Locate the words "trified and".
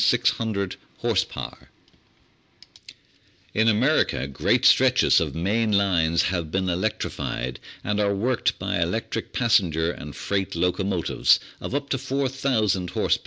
6.97-7.99